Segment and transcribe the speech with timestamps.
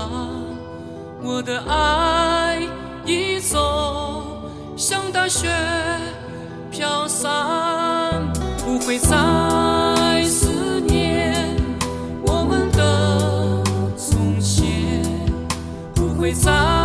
[0.00, 0.30] 啊
[1.22, 2.60] 我的爱
[3.04, 5.48] 已走向大雪
[6.70, 7.30] 飘散
[8.64, 11.34] 不会再思念
[12.24, 13.62] 我们的
[13.96, 15.02] 从前
[15.94, 16.79] 不会再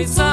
[0.00, 0.29] coisa